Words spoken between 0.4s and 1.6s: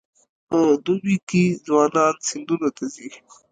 په دوبي کې